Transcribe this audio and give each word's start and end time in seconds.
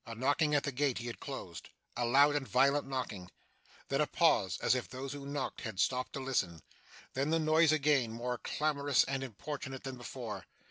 A 0.07 0.15
knocking 0.15 0.55
at 0.55 0.63
the 0.63 0.71
gate 0.71 0.97
he 0.97 1.05
had 1.05 1.19
closed. 1.19 1.69
A 1.95 2.05
loud 2.07 2.35
and 2.35 2.47
violent 2.47 2.87
knocking. 2.87 3.29
Then, 3.87 4.01
a 4.01 4.07
pause; 4.07 4.57
as 4.57 4.73
if 4.73 4.89
those 4.89 5.13
who 5.13 5.27
knocked 5.27 5.61
had 5.61 5.79
stopped 5.79 6.13
to 6.13 6.19
listen. 6.19 6.63
Then, 7.13 7.29
the 7.29 7.37
noise 7.37 7.71
again, 7.71 8.11
more 8.11 8.39
clamorous 8.39 9.03
and 9.03 9.23
importunate 9.23 9.83
than 9.83 9.97
before. 9.97 10.47